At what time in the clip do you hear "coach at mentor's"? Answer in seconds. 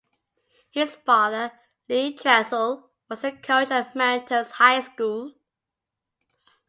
3.33-4.49